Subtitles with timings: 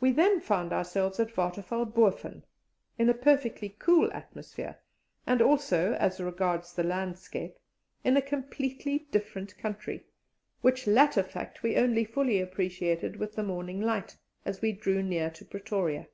[0.00, 2.46] We then found ourselves at Waterfall Boven,
[2.98, 4.78] in a perfectly cool atmosphere,
[5.26, 7.58] and also, as regards the landscape,
[8.02, 10.06] in a completely different country,
[10.62, 15.28] which latter fact we only fully appreciated with the morning light, as we drew near
[15.28, 16.08] to Pretoria.